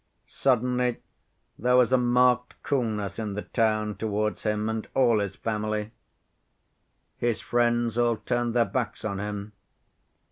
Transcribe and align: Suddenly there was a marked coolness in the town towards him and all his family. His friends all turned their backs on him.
Suddenly 0.25 0.97
there 1.59 1.75
was 1.75 1.91
a 1.93 1.97
marked 1.99 2.55
coolness 2.63 3.19
in 3.19 3.35
the 3.35 3.43
town 3.43 3.97
towards 3.97 4.41
him 4.41 4.67
and 4.67 4.87
all 4.95 5.19
his 5.19 5.35
family. 5.35 5.91
His 7.17 7.39
friends 7.39 7.99
all 7.99 8.17
turned 8.17 8.55
their 8.55 8.65
backs 8.65 9.05
on 9.05 9.19
him. 9.19 9.51